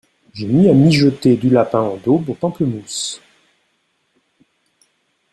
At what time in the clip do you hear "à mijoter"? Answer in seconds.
0.67-1.37